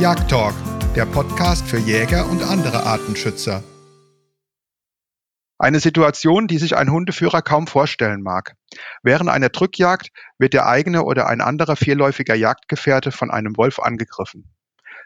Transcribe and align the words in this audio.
Jagdtalk, 0.00 0.54
der 0.96 1.04
Podcast 1.04 1.66
für 1.66 1.76
Jäger 1.76 2.26
und 2.30 2.42
andere 2.42 2.84
Artenschützer. 2.84 3.62
Eine 5.58 5.78
Situation, 5.78 6.46
die 6.46 6.56
sich 6.56 6.74
ein 6.74 6.90
Hundeführer 6.90 7.42
kaum 7.42 7.66
vorstellen 7.66 8.22
mag. 8.22 8.54
Während 9.02 9.28
einer 9.28 9.50
Drückjagd 9.50 10.08
wird 10.38 10.54
der 10.54 10.66
eigene 10.66 11.04
oder 11.04 11.26
ein 11.26 11.42
anderer 11.42 11.76
vierläufiger 11.76 12.34
Jagdgefährte 12.34 13.12
von 13.12 13.30
einem 13.30 13.58
Wolf 13.58 13.78
angegriffen. 13.78 14.50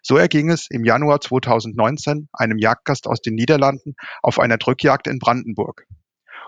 So 0.01 0.16
erging 0.16 0.48
es 0.48 0.69
im 0.70 0.84
Januar 0.84 1.20
2019 1.20 2.29
einem 2.33 2.59
Jagdgast 2.59 3.09
aus 3.09 3.20
den 3.20 3.34
Niederlanden 3.34 3.97
auf 4.23 4.38
einer 4.38 4.59
Drückjagd 4.59 5.09
in 5.09 5.19
Brandenburg. 5.19 5.88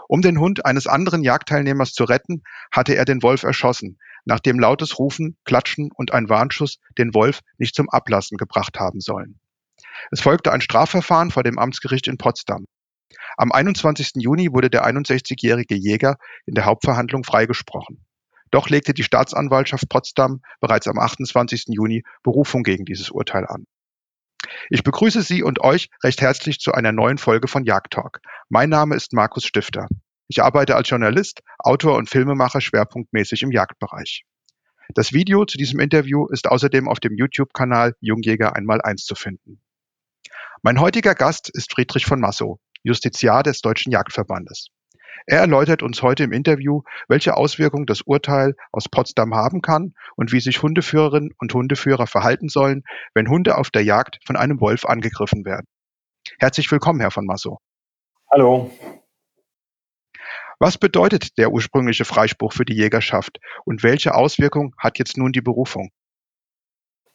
Um 0.07 0.23
den 0.23 0.39
Hund 0.39 0.65
eines 0.65 0.87
anderen 0.87 1.25
Jagdteilnehmers 1.25 1.95
zu 1.95 2.05
retten, 2.05 2.45
hatte 2.71 2.95
er 2.95 3.07
den 3.07 3.25
Wolf 3.25 3.43
erschossen, 3.43 3.99
nachdem 4.27 4.59
lautes 4.61 4.99
Rufen, 4.99 5.39
Klatschen 5.45 5.91
und 5.95 6.13
ein 6.13 6.29
Warnschuss 6.29 6.79
den 6.99 7.15
Wolf 7.15 7.41
nicht 7.57 7.75
zum 7.75 7.89
Ablassen 7.89 8.37
gebracht 8.37 8.79
haben 8.79 9.01
sollen. 9.01 9.41
Es 10.11 10.21
folgte 10.21 10.53
ein 10.53 10.61
Strafverfahren 10.61 11.31
vor 11.31 11.43
dem 11.43 11.59
Amtsgericht 11.59 12.07
in 12.07 12.19
Potsdam. 12.19 12.67
Am 13.39 13.53
21. 13.53 14.13
Juni 14.17 14.53
wurde 14.53 14.69
der 14.69 14.85
61-jährige 14.85 15.75
Jäger 15.75 16.17
in 16.45 16.55
der 16.55 16.67
Hauptverhandlung 16.67 17.25
freigesprochen. 17.25 18.05
Doch 18.51 18.69
legte 18.69 18.95
die 18.95 19.03
Staatsanwaltschaft 19.03 19.89
Potsdam 19.89 20.41
bereits 20.61 20.87
am 20.87 20.99
28. 20.99 21.65
Juni 21.69 22.03
Berufung 22.23 22.63
gegen 22.63 22.85
dieses 22.85 23.11
Urteil 23.11 23.47
an. 23.47 23.65
Ich 24.71 24.83
begrüße 24.83 25.23
Sie 25.23 25.43
und 25.43 25.61
euch 25.61 25.89
recht 26.05 26.21
herzlich 26.21 26.59
zu 26.59 26.73
einer 26.73 26.93
neuen 26.93 27.19
Folge 27.19 27.49
von 27.49 27.65
Jagdtalk. 27.65 28.21
Mein 28.49 28.69
Name 28.69 28.95
ist 28.95 29.13
Markus 29.13 29.45
Stifter. 29.45 29.89
Ich 30.29 30.43
arbeite 30.43 30.75
als 30.75 30.91
Journalist, 30.91 31.43
Autor 31.59 31.97
und 31.97 32.11
Filmemacher 32.11 32.61
schwerpunktmäßig 32.61 33.43
im 33.43 33.53
Jagdbereich. 33.53 34.25
Das 34.95 35.13
Video 35.13 35.45
zu 35.45 35.59
diesem 35.59 35.81
Interview 35.81 36.27
ist 36.27 36.49
außerdem 36.49 36.89
auf 36.89 37.01
dem 37.01 37.17
YouTube-Kanal 37.17 37.95
Jungjäger 38.01 38.55
einmal 38.57 38.81
eins 38.83 39.05
zu 39.05 39.15
finden. 39.15 39.61
Mein 40.63 40.81
heutiger 40.81 41.15
Gast 41.15 41.51
ist 41.53 41.73
Friedrich 41.73 42.07
von 42.07 42.21
Massow, 42.21 42.59
Justiziar 42.83 43.43
des 43.43 43.61
Deutschen 43.61 43.93
Jagdverbandes. 43.93 44.69
Er 45.27 45.41
erläutert 45.41 45.83
uns 45.83 46.03
heute 46.03 46.25
im 46.25 46.33
Interview, 46.33 46.83
welche 47.09 47.37
Auswirkungen 47.37 47.87
das 47.87 48.03
Urteil 48.03 48.55
aus 48.71 48.89
Potsdam 48.89 49.35
haben 49.35 49.61
kann 49.61 49.95
und 50.15 50.33
wie 50.33 50.41
sich 50.41 50.63
Hundeführerinnen 50.63 51.33
und 51.39 51.55
Hundeführer 51.55 52.07
verhalten 52.07 52.49
sollen, 52.49 52.83
wenn 53.15 53.29
Hunde 53.29 53.59
auf 53.59 53.71
der 53.71 53.83
Jagd 53.83 54.19
von 54.25 54.37
einem 54.37 54.61
Wolf 54.61 54.85
angegriffen 54.85 55.45
werden. 55.45 55.67
Herzlich 56.39 56.71
willkommen, 56.71 57.01
Herr 57.01 57.11
von 57.11 57.27
Massow. 57.27 57.59
Hallo. 58.31 58.71
Was 60.59 60.79
bedeutet 60.79 61.37
der 61.37 61.53
ursprüngliche 61.53 62.07
Freispruch 62.07 62.53
für 62.53 62.65
die 62.65 62.75
Jägerschaft 62.75 63.39
und 63.67 63.83
welche 63.83 64.15
Auswirkungen 64.15 64.73
hat 64.79 64.99
jetzt 64.99 65.19
nun 65.19 65.33
die 65.33 65.43
Berufung? 65.43 65.91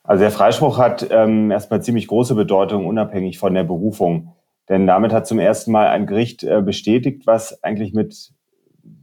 Also 0.04 0.22
der 0.22 0.32
Freispruch 0.32 0.78
hat 0.78 1.08
ähm, 1.12 1.52
erstmal 1.52 1.82
ziemlich 1.82 2.08
große 2.08 2.36
Bedeutung, 2.36 2.86
unabhängig 2.86 3.40
von 3.40 3.54
der 3.54 3.64
Berufung. 3.64 4.36
Denn 4.70 4.88
damit 4.88 5.12
hat 5.12 5.28
zum 5.28 5.40
ersten 5.40 5.72
Mal 5.72 5.88
ein 5.88 6.06
Gericht 6.06 6.44
äh, 6.44 6.62
bestätigt, 6.62 7.26
was 7.26 7.64
eigentlich 7.64 7.94
mit, 7.94 8.32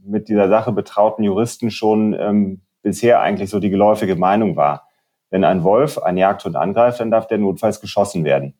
mit 0.03 0.29
dieser 0.29 0.47
Sache 0.47 0.71
betrauten 0.71 1.23
Juristen 1.23 1.69
schon 1.69 2.13
ähm, 2.13 2.61
bisher 2.81 3.21
eigentlich 3.21 3.49
so 3.49 3.59
die 3.59 3.69
geläufige 3.69 4.15
Meinung 4.15 4.55
war. 4.55 4.87
Wenn 5.29 5.43
ein 5.43 5.63
Wolf 5.63 5.97
ein 5.99 6.17
Jagdhund 6.17 6.55
angreift, 6.55 6.99
dann 6.99 7.11
darf 7.11 7.27
der 7.27 7.37
notfalls 7.37 7.81
geschossen 7.81 8.23
werden. 8.23 8.55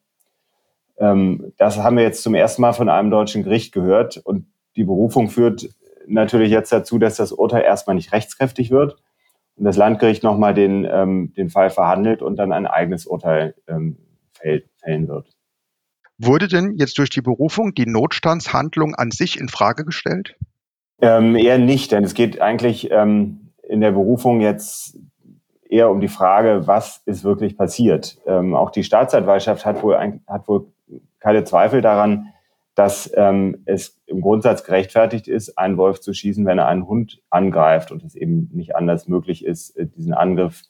Ähm, 0.97 1.53
das 1.57 1.77
haben 1.77 1.97
wir 1.97 2.03
jetzt 2.03 2.21
zum 2.21 2.35
ersten 2.35 2.61
Mal 2.61 2.73
von 2.73 2.89
einem 2.89 3.11
deutschen 3.11 3.43
Gericht 3.43 3.73
gehört. 3.73 4.17
Und 4.17 4.45
die 4.79 4.85
Berufung 4.85 5.29
führt 5.29 5.69
natürlich 6.07 6.51
jetzt 6.51 6.71
dazu, 6.71 6.99
dass 6.99 7.17
das 7.17 7.33
Urteil 7.33 7.63
erstmal 7.63 7.97
nicht 7.97 8.13
rechtskräftig 8.13 8.71
wird 8.71 8.95
und 9.57 9.65
das 9.65 9.75
Landgericht 9.75 10.23
nochmal 10.23 10.53
den, 10.53 10.87
ähm, 10.89 11.33
den 11.35 11.49
Fall 11.49 11.69
verhandelt 11.69 12.21
und 12.21 12.37
dann 12.37 12.53
ein 12.53 12.65
eigenes 12.65 13.05
Urteil 13.05 13.55
ähm, 13.67 13.97
fällen 14.31 15.09
wird. 15.09 15.27
Wurde 16.17 16.47
denn 16.47 16.75
jetzt 16.77 16.97
durch 16.97 17.09
die 17.09 17.21
Berufung 17.21 17.73
die 17.73 17.87
Notstandshandlung 17.87 18.95
an 18.95 19.11
sich 19.11 19.37
in 19.37 19.49
Frage 19.49 19.83
gestellt? 19.83 20.37
Ähm, 21.01 21.35
eher 21.35 21.57
nicht, 21.57 21.91
denn 21.91 22.05
es 22.05 22.13
geht 22.13 22.39
eigentlich 22.39 22.89
ähm, 22.89 23.51
in 23.67 23.81
der 23.81 23.91
Berufung 23.91 24.39
jetzt 24.39 24.97
eher 25.69 25.89
um 25.89 25.99
die 25.99 26.07
Frage, 26.07 26.67
was 26.67 27.01
ist 27.05 27.25
wirklich 27.25 27.57
passiert. 27.57 28.17
Ähm, 28.25 28.55
auch 28.55 28.71
die 28.71 28.85
Staatsanwaltschaft 28.85 29.65
hat 29.65 29.83
wohl, 29.83 29.95
ein, 29.95 30.21
hat 30.25 30.47
wohl 30.47 30.71
keine 31.19 31.43
Zweifel 31.43 31.81
daran, 31.81 32.33
dass 32.79 33.11
ähm, 33.13 33.61
es 33.65 33.99
im 34.05 34.21
Grundsatz 34.21 34.63
gerechtfertigt 34.63 35.27
ist, 35.27 35.57
einen 35.57 35.75
Wolf 35.75 35.99
zu 35.99 36.13
schießen, 36.13 36.45
wenn 36.45 36.59
er 36.59 36.67
einen 36.67 36.87
Hund 36.87 37.21
angreift 37.29 37.91
und 37.91 38.05
es 38.05 38.15
eben 38.15 38.49
nicht 38.53 38.73
anders 38.73 39.09
möglich 39.09 39.43
ist, 39.43 39.75
äh, 39.75 39.85
diesen 39.85 40.13
Angriff 40.13 40.61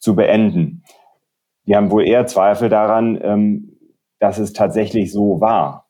zu 0.00 0.16
beenden. 0.16 0.82
Die 1.66 1.76
haben 1.76 1.92
wohl 1.92 2.04
eher 2.04 2.26
Zweifel 2.26 2.68
daran, 2.68 3.16
ähm, 3.22 3.78
dass 4.18 4.38
es 4.38 4.52
tatsächlich 4.52 5.12
so 5.12 5.40
war. 5.40 5.88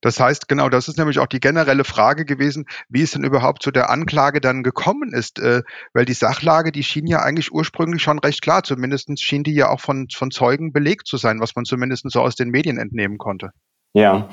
Das 0.00 0.18
heißt, 0.18 0.48
genau, 0.48 0.70
das 0.70 0.88
ist 0.88 0.96
nämlich 0.96 1.18
auch 1.18 1.26
die 1.26 1.40
generelle 1.40 1.84
Frage 1.84 2.24
gewesen, 2.24 2.64
wie 2.88 3.02
es 3.02 3.10
denn 3.10 3.22
überhaupt 3.22 3.62
zu 3.62 3.70
der 3.70 3.90
Anklage 3.90 4.40
dann 4.40 4.62
gekommen 4.62 5.12
ist, 5.12 5.40
äh, 5.40 5.60
weil 5.92 6.06
die 6.06 6.14
Sachlage, 6.14 6.72
die 6.72 6.84
schien 6.84 7.06
ja 7.06 7.18
eigentlich 7.18 7.52
ursprünglich 7.52 8.02
schon 8.02 8.18
recht 8.18 8.40
klar, 8.40 8.62
zumindest 8.62 9.20
schien 9.20 9.44
die 9.44 9.54
ja 9.54 9.68
auch 9.68 9.80
von, 9.80 10.08
von 10.10 10.30
Zeugen 10.30 10.72
belegt 10.72 11.06
zu 11.06 11.18
sein, 11.18 11.38
was 11.38 11.54
man 11.54 11.66
zumindest 11.66 12.10
so 12.10 12.22
aus 12.22 12.34
den 12.34 12.48
Medien 12.48 12.78
entnehmen 12.78 13.18
konnte. 13.18 13.50
Ja, 13.92 14.30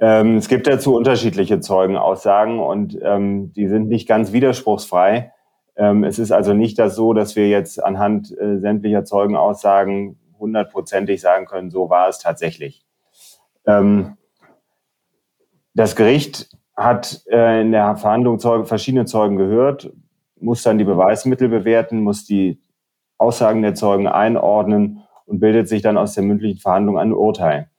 ähm, 0.00 0.36
es 0.36 0.48
gibt 0.48 0.66
dazu 0.66 0.94
unterschiedliche 0.94 1.60
Zeugenaussagen 1.60 2.58
und 2.58 2.98
ähm, 3.02 3.52
die 3.52 3.68
sind 3.68 3.88
nicht 3.88 4.08
ganz 4.08 4.32
widerspruchsfrei. 4.32 5.32
Ähm, 5.76 6.04
es 6.04 6.18
ist 6.18 6.32
also 6.32 6.52
nicht 6.52 6.78
das 6.78 6.96
so, 6.96 7.12
dass 7.12 7.36
wir 7.36 7.48
jetzt 7.48 7.82
anhand 7.82 8.36
äh, 8.38 8.58
sämtlicher 8.58 9.04
Zeugenaussagen 9.04 10.18
hundertprozentig 10.38 11.20
sagen 11.20 11.46
können, 11.46 11.70
so 11.70 11.90
war 11.90 12.08
es 12.08 12.18
tatsächlich. 12.18 12.84
Ähm, 13.66 14.16
das 15.74 15.96
Gericht 15.96 16.48
hat 16.76 17.22
äh, 17.30 17.60
in 17.60 17.72
der 17.72 17.96
Verhandlung 17.96 18.38
Zeuge, 18.38 18.64
verschiedene 18.64 19.06
Zeugen 19.06 19.36
gehört, 19.36 19.92
muss 20.40 20.62
dann 20.62 20.78
die 20.78 20.84
Beweismittel 20.84 21.48
bewerten, 21.48 22.00
muss 22.00 22.24
die 22.24 22.60
Aussagen 23.16 23.62
der 23.62 23.74
Zeugen 23.74 24.06
einordnen 24.06 25.02
und 25.26 25.40
bildet 25.40 25.68
sich 25.68 25.82
dann 25.82 25.96
aus 25.96 26.14
der 26.14 26.24
mündlichen 26.24 26.60
Verhandlung 26.60 26.98
ein 26.98 27.12
Urteil. 27.12 27.70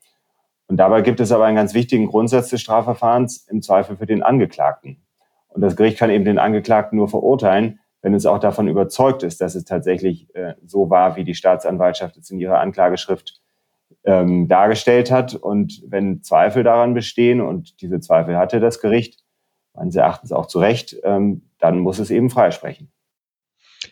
Und 0.67 0.77
dabei 0.77 1.01
gibt 1.01 1.19
es 1.19 1.31
aber 1.31 1.45
einen 1.45 1.57
ganz 1.57 1.73
wichtigen 1.73 2.07
Grundsatz 2.07 2.49
des 2.49 2.61
Strafverfahrens 2.61 3.47
im 3.47 3.61
Zweifel 3.61 3.97
für 3.97 4.05
den 4.05 4.23
Angeklagten. 4.23 5.03
Und 5.49 5.61
das 5.61 5.75
Gericht 5.75 5.97
kann 5.97 6.09
eben 6.09 6.25
den 6.25 6.39
Angeklagten 6.39 6.97
nur 6.97 7.07
verurteilen, 7.07 7.79
wenn 8.01 8.13
es 8.13 8.25
auch 8.25 8.39
davon 8.39 8.67
überzeugt 8.67 9.23
ist, 9.23 9.41
dass 9.41 9.55
es 9.55 9.65
tatsächlich 9.65 10.33
äh, 10.35 10.55
so 10.65 10.89
war, 10.89 11.15
wie 11.15 11.23
die 11.23 11.35
Staatsanwaltschaft 11.35 12.17
es 12.17 12.29
in 12.29 12.39
ihrer 12.39 12.59
Anklageschrift 12.59 13.41
ähm, 14.03 14.47
dargestellt 14.47 15.11
hat. 15.11 15.35
Und 15.35 15.81
wenn 15.87 16.21
Zweifel 16.23 16.63
daran 16.63 16.93
bestehen, 16.93 17.41
und 17.41 17.81
diese 17.81 17.99
Zweifel 17.99 18.37
hatte 18.37 18.59
das 18.59 18.79
Gericht, 18.79 19.23
meines 19.73 19.95
Erachtens 19.95 20.31
auch 20.31 20.47
zu 20.47 20.59
Recht, 20.59 20.95
ähm, 21.03 21.49
dann 21.59 21.79
muss 21.79 21.99
es 21.99 22.11
eben 22.11 22.29
freisprechen. 22.29 22.91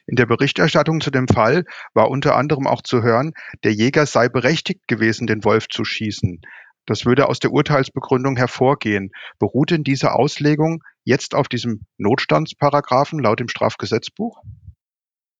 In 0.06 0.16
der 0.16 0.26
Berichterstattung 0.26 1.02
zu 1.02 1.12
dem 1.12 1.28
Fall 1.28 1.66
war 1.94 2.10
unter 2.10 2.36
anderem 2.36 2.68
auch 2.68 2.82
zu 2.82 3.04
hören, 3.04 3.34
der 3.64 3.74
Jäger 3.74 4.06
sei 4.06 4.28
berechtigt 4.28 4.88
gewesen, 4.88 5.28
den 5.28 5.44
Wolf 5.44 5.68
zu 5.70 5.86
schießen. 5.86 6.42
Das 6.86 7.06
würde 7.06 7.28
aus 7.30 7.40
der 7.40 7.52
Urteilsbegründung 7.52 8.36
hervorgehen. 8.36 9.12
Beruht 9.40 9.72
denn 9.72 9.84
diese 9.84 10.14
Auslegung 10.14 10.84
jetzt 11.04 11.36
auf 11.36 11.48
diesem 11.48 11.82
Notstandsparagraphen 11.98 13.20
laut 13.20 13.40
dem 13.40 13.48
Strafgesetzbuch? 13.48 14.42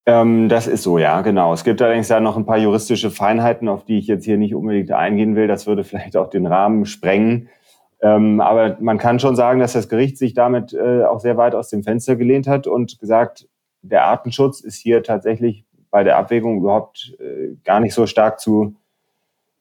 Ähm, 0.06 0.50
das 0.50 0.68
ist 0.68 0.84
so, 0.84 0.98
ja, 0.98 1.22
genau. 1.22 1.54
Es 1.54 1.64
gibt 1.64 1.82
allerdings 1.82 2.10
da 2.10 2.20
noch 2.20 2.36
ein 2.36 2.46
paar 2.46 2.58
juristische 2.58 3.10
Feinheiten, 3.10 3.70
auf 3.70 3.86
die 3.86 3.98
ich 3.98 4.08
jetzt 4.08 4.26
hier 4.26 4.38
nicht 4.38 4.54
unbedingt 4.54 4.92
eingehen 4.92 5.36
will. 5.36 5.48
Das 5.48 5.66
würde 5.66 5.84
vielleicht 5.84 6.18
auch 6.18 6.30
den 6.30 6.46
Rahmen 6.46 6.86
sprengen. 6.86 7.50
Ähm, 8.02 8.42
aber 8.42 8.78
man 8.82 8.98
kann 8.98 9.20
schon 9.20 9.38
sagen, 9.38 9.62
dass 9.62 9.74
das 9.74 9.88
Gericht 9.88 10.18
sich 10.18 10.34
damit 10.34 10.74
äh, 10.74 11.04
auch 11.06 11.22
sehr 11.22 11.38
weit 11.38 11.56
aus 11.56 11.70
dem 11.70 11.84
Fenster 11.84 12.18
gelehnt 12.18 12.48
hat 12.48 12.68
und 12.68 13.00
gesagt, 13.00 13.48
der 13.82 14.06
Artenschutz 14.06 14.60
ist 14.60 14.82
hier 14.82 15.04
tatsächlich 15.04 15.66
bei 15.90 16.04
der 16.04 16.18
Abwägung 16.18 16.58
überhaupt 16.58 17.16
äh, 17.20 17.56
gar 17.64 17.80
nicht 17.80 17.94
so 17.94 18.06
stark 18.06 18.42
zu, 18.42 18.76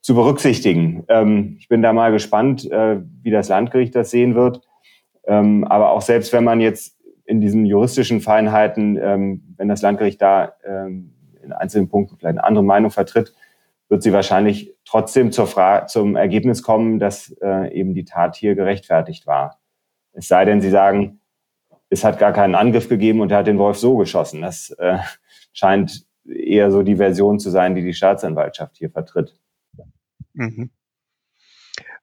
zu 0.03 0.15
berücksichtigen. 0.15 1.05
Ähm, 1.09 1.57
ich 1.59 1.69
bin 1.69 1.81
da 1.81 1.93
mal 1.93 2.13
gespannt, 2.13 2.71
äh, 2.71 3.01
wie 3.23 3.31
das 3.31 3.49
Landgericht 3.49 3.95
das 3.95 4.11
sehen 4.11 4.35
wird. 4.35 4.61
Ähm, 5.25 5.65
aber 5.65 5.91
auch 5.91 6.03
selbst 6.03 6.33
wenn 6.33 6.45
man 6.45 6.61
jetzt 6.61 6.99
in 7.25 7.41
diesen 7.41 7.65
juristischen 7.65 8.21
Feinheiten, 8.21 8.99
ähm, 9.01 9.55
wenn 9.57 9.69
das 9.69 9.81
Landgericht 9.81 10.21
da 10.21 10.53
ähm, 10.67 11.15
in 11.43 11.53
einzelnen 11.53 11.89
Punkten 11.89 12.17
vielleicht 12.17 12.39
eine 12.39 12.45
andere 12.45 12.65
Meinung 12.65 12.91
vertritt, 12.91 13.33
wird 13.89 14.03
sie 14.03 14.13
wahrscheinlich 14.13 14.75
trotzdem 14.85 15.33
zur 15.33 15.47
Fra 15.47 15.87
zum 15.87 16.17
Ergebnis 16.17 16.63
kommen, 16.63 16.99
dass 16.99 17.31
äh, 17.41 17.73
eben 17.73 17.95
die 17.95 18.05
Tat 18.05 18.37
hier 18.37 18.55
gerechtfertigt 18.55 19.27
war. 19.27 19.61
Es 20.13 20.29
sei 20.29 20.45
denn, 20.45 20.61
Sie 20.61 20.71
sagen, 20.71 21.21
es 21.91 22.05
hat 22.05 22.19
gar 22.19 22.33
keinen 22.33 22.55
Angriff 22.55 22.89
gegeben 22.89 23.21
und 23.21 23.31
er 23.31 23.39
hat 23.39 23.47
den 23.47 23.59
Wolf 23.59 23.79
so 23.79 23.97
geschossen. 23.97 24.43
Das 24.43 24.71
äh, 24.79 24.99
scheint 25.53 26.07
eher 26.25 26.71
so 26.71 26.83
die 26.83 26.97
Version 26.97 27.39
zu 27.39 27.51
sein, 27.51 27.75
die 27.75 27.83
die 27.83 27.95
Staatsanwaltschaft 27.95 28.77
hier 28.77 28.91
vertritt. 28.91 29.37
Mhm. 30.35 30.71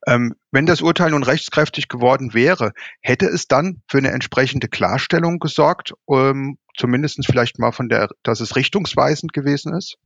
Ähm, 0.08 0.36
wenn 0.52 0.66
das 0.66 0.82
Urteil 0.82 1.12
nun 1.12 1.24
rechtskräftig 1.24 1.90
geworden 1.90 2.34
wäre, 2.34 2.72
hätte 3.02 3.26
es 3.26 3.48
dann 3.48 3.82
für 3.88 3.98
eine 3.98 4.12
entsprechende 4.12 4.68
Klarstellung 4.68 5.40
gesorgt, 5.40 5.94
ähm, 6.10 6.58
zumindest 6.78 7.26
vielleicht 7.26 7.60
mal 7.60 7.72
von 7.72 7.90
der, 7.90 8.10
dass 8.24 8.40
es 8.40 8.56
richtungsweisend 8.56 9.34
gewesen 9.34 9.74
ist? 9.76 9.98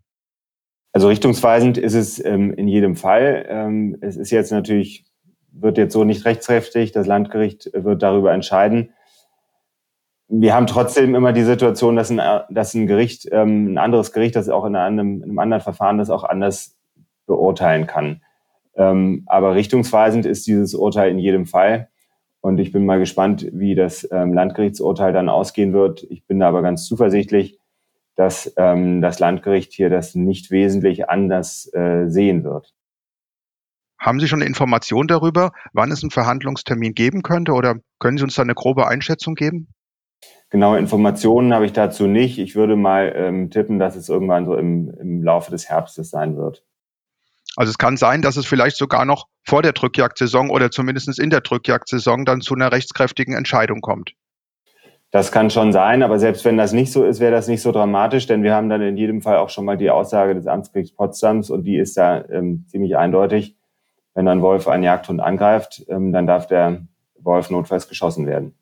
Also 0.93 1.07
richtungsweisend 1.07 1.77
ist 1.77 1.93
es 1.93 2.23
ähm, 2.23 2.53
in 2.53 2.67
jedem 2.67 2.95
Fall. 2.95 3.45
Ähm, 3.47 3.97
es 4.01 4.15
ist 4.15 4.31
jetzt 4.31 4.51
natürlich, 4.51 5.05
wird 5.51 5.77
jetzt 5.77 5.93
so 5.93 6.03
nicht 6.03 6.25
rechtskräftig. 6.25 6.91
Das 6.91 7.07
Landgericht 7.07 7.69
wird 7.73 8.01
darüber 8.03 8.31
entscheiden. 8.31 8.93
Wir 10.27 10.55
haben 10.55 10.67
trotzdem 10.67 11.13
immer 11.15 11.33
die 11.33 11.43
Situation, 11.43 11.95
dass 11.95 12.09
ein, 12.09 12.21
dass 12.49 12.73
ein 12.73 12.87
Gericht, 12.87 13.27
ähm, 13.31 13.73
ein 13.73 13.77
anderes 13.77 14.11
Gericht, 14.11 14.35
das 14.35 14.49
auch 14.49 14.65
in 14.65 14.75
einem, 14.75 15.17
in 15.17 15.23
einem 15.23 15.39
anderen 15.39 15.61
Verfahren 15.61 15.97
das 15.97 16.09
auch 16.09 16.23
anders 16.23 16.72
beurteilen 17.25 17.87
kann. 17.87 18.21
Ähm, 18.75 19.23
aber 19.27 19.55
richtungsweisend 19.55 20.25
ist 20.25 20.47
dieses 20.47 20.73
Urteil 20.73 21.11
in 21.11 21.19
jedem 21.19 21.45
Fall. 21.45 21.89
Und 22.41 22.59
ich 22.59 22.71
bin 22.71 22.85
mal 22.85 22.99
gespannt, 22.99 23.47
wie 23.53 23.75
das 23.75 24.07
ähm, 24.11 24.33
Landgerichtsurteil 24.33 25.13
dann 25.13 25.29
ausgehen 25.29 25.71
wird. 25.73 26.03
Ich 26.09 26.25
bin 26.27 26.39
da 26.39 26.49
aber 26.49 26.61
ganz 26.61 26.85
zuversichtlich, 26.85 27.57
dass 28.15 28.53
ähm, 28.57 29.01
das 29.01 29.19
Landgericht 29.19 29.71
hier 29.73 29.89
das 29.89 30.15
nicht 30.15 30.51
wesentlich 30.51 31.09
anders 31.09 31.71
äh, 31.73 32.07
sehen 32.07 32.43
wird. 32.43 32.73
Haben 33.97 34.19
Sie 34.19 34.27
schon 34.27 34.41
eine 34.41 34.49
Information 34.49 35.07
darüber, 35.07 35.53
wann 35.71 35.91
es 35.91 36.03
einen 36.03 36.11
Verhandlungstermin 36.11 36.93
geben 36.93 37.21
könnte 37.21 37.53
oder 37.53 37.75
können 37.99 38.17
Sie 38.17 38.23
uns 38.25 38.35
da 38.35 38.41
eine 38.41 38.53
grobe 38.53 38.87
Einschätzung 38.87 39.35
geben? 39.35 39.69
Genaue 40.49 40.77
Informationen 40.77 41.53
habe 41.53 41.65
ich 41.65 41.73
dazu 41.73 42.07
nicht. 42.07 42.37
Ich 42.37 42.55
würde 42.55 42.75
mal 42.75 43.13
ähm, 43.15 43.49
tippen, 43.49 43.79
dass 43.79 43.95
es 43.95 44.09
irgendwann 44.09 44.45
so 44.45 44.55
im, 44.55 44.93
im 44.99 45.23
Laufe 45.23 45.51
des 45.51 45.69
Herbstes 45.69 46.09
sein 46.09 46.35
wird. 46.35 46.65
Also 47.55 47.69
es 47.69 47.77
kann 47.77 47.97
sein, 47.97 48.21
dass 48.21 48.37
es 48.37 48.45
vielleicht 48.45 48.77
sogar 48.77 49.05
noch 49.05 49.27
vor 49.43 49.61
der 49.61 49.73
Drückjagdsaison 49.73 50.49
oder 50.49 50.71
zumindest 50.71 51.19
in 51.19 51.29
der 51.29 51.41
Drückjagdsaison 51.41 52.25
dann 52.25 52.41
zu 52.41 52.55
einer 52.55 52.71
rechtskräftigen 52.71 53.35
Entscheidung 53.35 53.81
kommt. 53.81 54.13
Das 55.11 55.31
kann 55.31 55.51
schon 55.51 55.71
sein, 55.71 56.01
aber 56.01 56.17
selbst 56.17 56.43
wenn 56.43 56.57
das 56.57 56.73
nicht 56.73 56.91
so 56.91 57.05
ist, 57.05 57.19
wäre 57.19 57.31
das 57.31 57.47
nicht 57.47 57.61
so 57.61 57.71
dramatisch, 57.71 58.25
denn 58.25 58.41
wir 58.41 58.55
haben 58.55 58.67
dann 58.69 58.81
in 58.81 58.97
jedem 58.97 59.21
Fall 59.21 59.37
auch 59.37 59.49
schon 59.49 59.63
mal 59.63 59.77
die 59.77 59.91
Aussage 59.91 60.33
des 60.33 60.47
Amtsgerichts 60.47 60.95
Potsdams 60.95 61.51
und 61.51 61.65
die 61.65 61.77
ist 61.77 61.95
da 61.97 62.25
ähm, 62.29 62.65
ziemlich 62.67 62.97
eindeutig. 62.97 63.55
Wenn 64.15 64.27
ein 64.27 64.41
Wolf 64.41 64.67
einen 64.67 64.81
Jagdhund 64.81 65.21
angreift, 65.21 65.83
ähm, 65.87 66.11
dann 66.13 66.25
darf 66.25 66.47
der 66.47 66.87
Wolf 67.19 67.51
notfalls 67.51 67.87
geschossen 67.87 68.25
werden. 68.25 68.55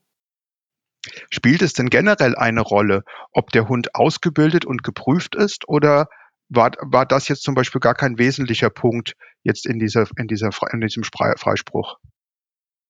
Spielt 1.30 1.62
es 1.62 1.72
denn 1.72 1.90
generell 1.90 2.36
eine 2.36 2.62
Rolle, 2.62 3.04
ob 3.32 3.52
der 3.52 3.70
Hund 3.70 3.96
ausgebildet 3.96 4.66
und 4.66 4.84
geprüft 4.84 5.36
ist 5.36 5.70
oder 5.70 6.08
war, 6.52 6.72
war 6.82 7.06
das 7.06 7.28
jetzt 7.28 7.44
zum 7.44 7.56
Beispiel 7.56 7.80
gar 7.80 7.96
kein 7.96 8.18
wesentlicher 8.18 8.70
Punkt 8.70 9.14
jetzt 9.44 9.66
in, 9.66 9.80
dieser, 9.80 10.06
in, 10.18 10.28
dieser, 10.28 10.50
in 10.72 10.82
diesem 10.82 11.04
Freispruch? 11.04 11.98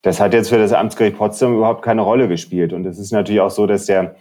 Das 0.01 0.19
hat 0.19 0.33
jetzt 0.33 0.49
für 0.49 0.57
das 0.57 0.73
Amtsgericht 0.73 1.17
Potsdam 1.17 1.55
überhaupt 1.55 1.83
keine 1.83 2.01
Rolle 2.01 2.27
gespielt. 2.27 2.73
Und 2.73 2.85
es 2.85 2.97
ist 2.97 3.11
natürlich 3.11 3.41
auch 3.41 3.51
so, 3.51 3.67
dass 3.67 3.85
der, 3.85 4.15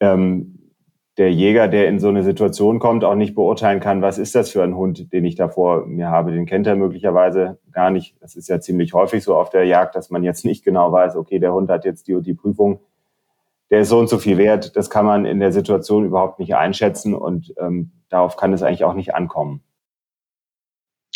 ähm, 0.00 0.72
der 1.18 1.30
Jäger, 1.30 1.68
der 1.68 1.88
in 1.88 1.98
so 1.98 2.08
eine 2.08 2.22
Situation 2.22 2.78
kommt, 2.78 3.04
auch 3.04 3.14
nicht 3.14 3.34
beurteilen 3.34 3.80
kann, 3.80 4.00
was 4.00 4.16
ist 4.16 4.34
das 4.34 4.50
für 4.50 4.62
ein 4.62 4.76
Hund, 4.76 5.12
den 5.12 5.26
ich 5.26 5.34
da 5.34 5.48
vor 5.48 5.84
mir 5.86 6.08
habe. 6.08 6.32
Den 6.32 6.46
kennt 6.46 6.66
er 6.66 6.76
möglicherweise 6.76 7.58
gar 7.72 7.90
nicht. 7.90 8.16
Das 8.20 8.34
ist 8.34 8.48
ja 8.48 8.60
ziemlich 8.60 8.94
häufig 8.94 9.24
so 9.24 9.36
auf 9.36 9.50
der 9.50 9.64
Jagd, 9.64 9.94
dass 9.94 10.08
man 10.08 10.24
jetzt 10.24 10.46
nicht 10.46 10.64
genau 10.64 10.90
weiß, 10.90 11.16
okay, 11.16 11.38
der 11.38 11.52
Hund 11.52 11.68
hat 11.68 11.84
jetzt 11.84 12.08
die 12.08 12.14
und 12.14 12.26
die 12.26 12.34
Prüfung 12.34 12.80
der 13.70 13.80
ist 13.80 13.88
so 13.88 13.98
und 13.98 14.08
so 14.08 14.18
viel 14.18 14.38
wert. 14.38 14.76
Das 14.76 14.90
kann 14.90 15.06
man 15.06 15.24
in 15.24 15.40
der 15.40 15.52
Situation 15.52 16.04
überhaupt 16.04 16.38
nicht 16.38 16.54
einschätzen 16.54 17.14
und 17.14 17.52
ähm, 17.58 17.92
darauf 18.08 18.36
kann 18.36 18.52
es 18.52 18.62
eigentlich 18.62 18.84
auch 18.84 18.94
nicht 18.94 19.14
ankommen. 19.14 19.62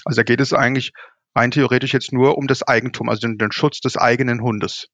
Also 0.04 0.20
da 0.20 0.22
geht 0.24 0.40
es 0.40 0.52
eigentlich 0.52 0.92
rein 1.34 1.50
theoretisch 1.50 1.92
jetzt 1.92 2.12
nur 2.12 2.38
um 2.38 2.46
das 2.46 2.66
Eigentum, 2.66 3.08
also 3.08 3.26
den, 3.26 3.38
den 3.38 3.52
Schutz 3.52 3.80
des 3.80 3.96
eigenen 3.96 4.42
Hundes. 4.42 4.88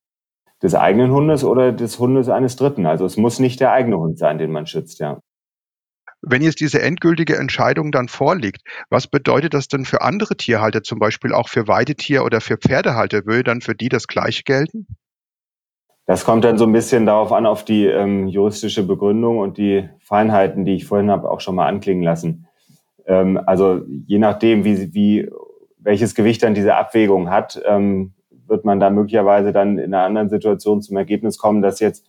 Des 0.62 0.74
eigenen 0.74 1.10
Hundes 1.10 1.44
oder 1.44 1.72
des 1.72 1.98
Hundes 1.98 2.28
eines 2.28 2.56
Dritten. 2.56 2.86
Also 2.86 3.04
es 3.04 3.16
muss 3.16 3.38
nicht 3.38 3.60
der 3.60 3.72
eigene 3.72 3.98
Hund 3.98 4.18
sein, 4.18 4.38
den 4.38 4.50
man 4.50 4.66
schützt, 4.66 4.98
ja. 5.00 5.20
Wenn 6.22 6.42
jetzt 6.42 6.60
diese 6.60 6.82
endgültige 6.82 7.36
Entscheidung 7.36 7.92
dann 7.92 8.08
vorliegt, 8.08 8.62
was 8.88 9.06
bedeutet 9.06 9.54
das 9.54 9.68
denn 9.68 9.84
für 9.84 10.00
andere 10.00 10.36
Tierhalter, 10.36 10.82
zum 10.82 10.98
Beispiel 10.98 11.32
auch 11.32 11.48
für 11.48 11.68
Weidetier- 11.68 12.24
oder 12.24 12.40
für 12.40 12.56
Pferdehalter? 12.56 13.26
Würde 13.26 13.44
dann 13.44 13.60
für 13.60 13.74
die 13.74 13.88
das 13.88 14.06
gleiche 14.08 14.42
gelten? 14.42 14.86
Das 16.06 16.24
kommt 16.24 16.44
dann 16.44 16.56
so 16.56 16.64
ein 16.64 16.72
bisschen 16.72 17.04
darauf 17.04 17.32
an, 17.32 17.46
auf 17.46 17.64
die 17.64 17.84
ähm, 17.84 18.28
juristische 18.28 18.86
Begründung 18.86 19.38
und 19.38 19.58
die 19.58 19.88
Feinheiten, 19.98 20.64
die 20.64 20.74
ich 20.74 20.86
vorhin 20.86 21.10
habe, 21.10 21.28
auch 21.28 21.40
schon 21.40 21.56
mal 21.56 21.66
anklingen 21.66 22.04
lassen. 22.04 22.46
Ähm, 23.06 23.40
also 23.44 23.80
je 24.06 24.18
nachdem, 24.18 24.64
wie, 24.64 24.94
wie, 24.94 25.28
welches 25.78 26.14
Gewicht 26.14 26.44
dann 26.44 26.54
diese 26.54 26.76
Abwägung 26.76 27.30
hat, 27.30 27.60
ähm, 27.66 28.14
wird 28.46 28.64
man 28.64 28.78
da 28.78 28.88
möglicherweise 28.90 29.52
dann 29.52 29.78
in 29.78 29.92
einer 29.92 30.04
anderen 30.04 30.28
Situation 30.28 30.80
zum 30.80 30.96
Ergebnis 30.96 31.38
kommen, 31.38 31.60
dass 31.60 31.80
jetzt 31.80 32.08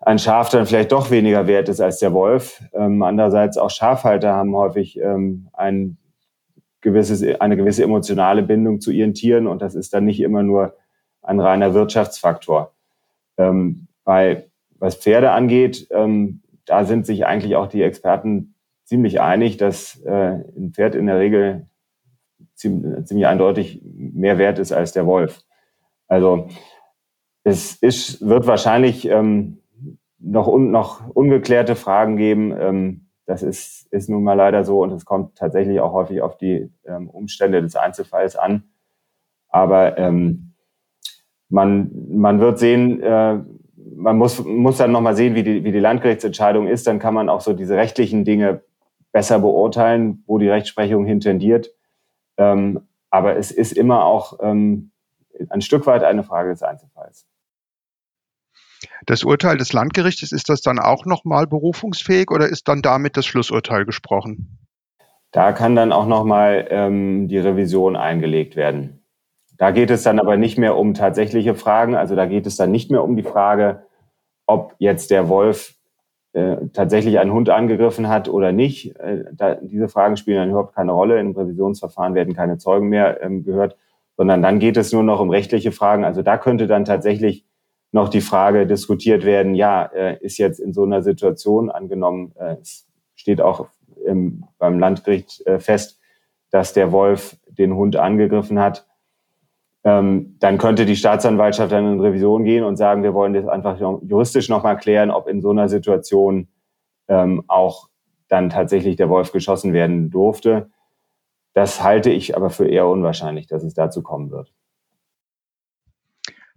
ein 0.00 0.18
Schaf 0.18 0.48
dann 0.48 0.64
vielleicht 0.64 0.92
doch 0.92 1.10
weniger 1.10 1.46
wert 1.46 1.68
ist 1.68 1.80
als 1.80 1.98
der 1.98 2.14
Wolf. 2.14 2.62
Ähm, 2.72 3.02
andererseits 3.02 3.58
auch 3.58 3.70
Schafhalter 3.70 4.32
haben 4.32 4.54
häufig 4.54 4.98
ähm, 4.98 5.48
ein 5.52 5.98
gewisses, 6.80 7.22
eine 7.40 7.56
gewisse 7.58 7.82
emotionale 7.82 8.42
Bindung 8.42 8.80
zu 8.80 8.92
ihren 8.92 9.12
Tieren 9.12 9.46
und 9.46 9.60
das 9.60 9.74
ist 9.74 9.92
dann 9.92 10.06
nicht 10.06 10.20
immer 10.20 10.42
nur 10.42 10.74
ein 11.20 11.40
reiner 11.40 11.74
Wirtschaftsfaktor. 11.74 12.72
Ähm, 13.38 13.88
bei, 14.04 14.44
was 14.78 14.96
Pferde 14.96 15.30
angeht, 15.30 15.86
ähm, 15.90 16.42
da 16.66 16.84
sind 16.84 17.06
sich 17.06 17.24
eigentlich 17.24 17.56
auch 17.56 17.68
die 17.68 17.82
Experten 17.82 18.54
ziemlich 18.84 19.20
einig, 19.20 19.56
dass 19.56 20.00
äh, 20.04 20.42
ein 20.56 20.72
Pferd 20.74 20.94
in 20.94 21.06
der 21.06 21.18
Regel 21.18 21.66
ziemlich, 22.54 23.04
ziemlich 23.06 23.26
eindeutig 23.26 23.82
mehr 23.84 24.38
wert 24.38 24.58
ist 24.58 24.72
als 24.72 24.92
der 24.92 25.06
Wolf. 25.06 25.42
Also 26.08 26.48
es 27.44 27.76
ist, 27.76 28.26
wird 28.26 28.46
wahrscheinlich 28.46 29.08
ähm, 29.08 29.58
noch, 30.18 30.48
un, 30.48 30.70
noch 30.70 31.08
ungeklärte 31.08 31.76
Fragen 31.76 32.16
geben. 32.16 32.54
Ähm, 32.58 33.08
das 33.26 33.42
ist, 33.42 33.86
ist 33.92 34.08
nun 34.08 34.24
mal 34.24 34.34
leider 34.34 34.64
so 34.64 34.82
und 34.82 34.92
es 34.92 35.04
kommt 35.04 35.36
tatsächlich 35.36 35.80
auch 35.80 35.92
häufig 35.92 36.22
auf 36.22 36.36
die 36.36 36.70
ähm, 36.86 37.10
Umstände 37.10 37.60
des 37.60 37.76
Einzelfalls 37.76 38.36
an. 38.36 38.64
Aber 39.48 39.98
ähm, 39.98 40.47
man, 41.48 41.90
man 42.10 42.40
wird 42.40 42.58
sehen, 42.58 43.02
äh, 43.02 43.38
man 43.96 44.16
muss, 44.16 44.44
muss 44.44 44.76
dann 44.76 44.92
nochmal 44.92 45.16
sehen, 45.16 45.34
wie 45.34 45.42
die, 45.42 45.64
wie 45.64 45.72
die 45.72 45.80
Landgerichtsentscheidung 45.80 46.66
ist. 46.66 46.86
Dann 46.86 46.98
kann 46.98 47.14
man 47.14 47.28
auch 47.28 47.40
so 47.40 47.52
diese 47.52 47.76
rechtlichen 47.76 48.24
Dinge 48.24 48.62
besser 49.12 49.38
beurteilen, 49.38 50.22
wo 50.26 50.38
die 50.38 50.48
Rechtsprechung 50.48 51.04
hintendiert. 51.04 51.70
Ähm, 52.36 52.80
aber 53.10 53.36
es 53.36 53.50
ist 53.50 53.72
immer 53.72 54.04
auch 54.04 54.38
ähm, 54.42 54.90
ein 55.48 55.62
Stück 55.62 55.86
weit 55.86 56.04
eine 56.04 56.22
Frage 56.22 56.50
des 56.50 56.62
Einzelfalls. 56.62 57.26
Das 59.06 59.24
Urteil 59.24 59.56
des 59.56 59.72
Landgerichtes, 59.72 60.32
ist 60.32 60.48
das 60.48 60.60
dann 60.60 60.78
auch 60.78 61.04
nochmal 61.04 61.46
berufungsfähig 61.46 62.30
oder 62.30 62.48
ist 62.48 62.68
dann 62.68 62.82
damit 62.82 63.16
das 63.16 63.26
Schlussurteil 63.26 63.84
gesprochen? 63.84 64.58
Da 65.30 65.52
kann 65.52 65.76
dann 65.76 65.92
auch 65.92 66.06
nochmal 66.06 66.66
ähm, 66.70 67.28
die 67.28 67.38
Revision 67.38 67.96
eingelegt 67.96 68.56
werden. 68.56 68.97
Da 69.58 69.72
geht 69.72 69.90
es 69.90 70.04
dann 70.04 70.20
aber 70.20 70.36
nicht 70.36 70.56
mehr 70.56 70.76
um 70.76 70.94
tatsächliche 70.94 71.54
Fragen. 71.56 71.96
Also 71.96 72.14
da 72.14 72.26
geht 72.26 72.46
es 72.46 72.56
dann 72.56 72.70
nicht 72.70 72.90
mehr 72.90 73.02
um 73.02 73.16
die 73.16 73.24
Frage, 73.24 73.82
ob 74.46 74.74
jetzt 74.78 75.10
der 75.10 75.28
Wolf 75.28 75.74
äh, 76.32 76.56
tatsächlich 76.72 77.18
einen 77.18 77.32
Hund 77.32 77.50
angegriffen 77.50 78.08
hat 78.08 78.28
oder 78.28 78.52
nicht. 78.52 78.96
Äh, 79.00 79.24
da, 79.32 79.56
diese 79.56 79.88
Fragen 79.88 80.16
spielen 80.16 80.38
dann 80.38 80.50
überhaupt 80.50 80.76
keine 80.76 80.92
Rolle. 80.92 81.18
Im 81.18 81.32
Revisionsverfahren 81.32 82.14
werden 82.14 82.34
keine 82.34 82.58
Zeugen 82.58 82.88
mehr 82.88 83.20
ähm, 83.22 83.44
gehört, 83.44 83.76
sondern 84.16 84.42
dann 84.42 84.60
geht 84.60 84.76
es 84.76 84.92
nur 84.92 85.02
noch 85.02 85.20
um 85.20 85.30
rechtliche 85.30 85.72
Fragen. 85.72 86.04
Also 86.04 86.22
da 86.22 86.38
könnte 86.38 86.68
dann 86.68 86.84
tatsächlich 86.84 87.44
noch 87.90 88.08
die 88.10 88.20
Frage 88.20 88.66
diskutiert 88.66 89.24
werden, 89.24 89.54
ja, 89.54 89.86
äh, 89.86 90.18
ist 90.20 90.38
jetzt 90.38 90.60
in 90.60 90.72
so 90.72 90.84
einer 90.84 91.02
Situation 91.02 91.70
angenommen, 91.70 92.32
äh, 92.38 92.56
es 92.60 92.86
steht 93.16 93.40
auch 93.40 93.66
im, 94.04 94.44
beim 94.58 94.78
Landgericht 94.78 95.44
äh, 95.46 95.58
fest, 95.58 95.98
dass 96.50 96.74
der 96.74 96.92
Wolf 96.92 97.36
den 97.48 97.74
Hund 97.74 97.96
angegriffen 97.96 98.60
hat 98.60 98.87
ähm, 99.88 100.36
dann 100.38 100.58
könnte 100.58 100.84
die 100.84 100.96
Staatsanwaltschaft 100.96 101.72
dann 101.72 101.94
in 101.94 102.00
Revision 102.00 102.44
gehen 102.44 102.62
und 102.62 102.76
sagen, 102.76 103.02
wir 103.02 103.14
wollen 103.14 103.32
das 103.32 103.46
einfach 103.46 103.78
juristisch 103.78 104.50
nochmal 104.50 104.76
klären, 104.76 105.10
ob 105.10 105.28
in 105.28 105.40
so 105.40 105.50
einer 105.50 105.70
Situation 105.70 106.48
ähm, 107.08 107.44
auch 107.48 107.88
dann 108.28 108.50
tatsächlich 108.50 108.96
der 108.96 109.08
Wolf 109.08 109.32
geschossen 109.32 109.72
werden 109.72 110.10
durfte. 110.10 110.70
Das 111.54 111.82
halte 111.82 112.10
ich 112.10 112.36
aber 112.36 112.50
für 112.50 112.68
eher 112.68 112.86
unwahrscheinlich, 112.86 113.46
dass 113.46 113.64
es 113.64 113.72
dazu 113.72 114.02
kommen 114.02 114.30
wird. 114.30 114.52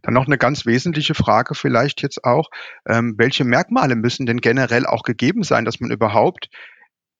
Dann 0.02 0.14
noch 0.14 0.26
eine 0.26 0.38
ganz 0.38 0.66
wesentliche 0.66 1.16
Frage 1.16 1.56
vielleicht 1.56 2.02
jetzt 2.02 2.26
auch. 2.26 2.50
Ähm, 2.86 3.16
welche 3.18 3.46
Merkmale 3.46 3.96
müssen 3.96 4.26
denn 4.26 4.42
generell 4.42 4.86
auch 4.86 5.04
gegeben 5.04 5.44
sein, 5.44 5.64
dass 5.64 5.80
man 5.80 5.92
überhaupt 5.92 6.50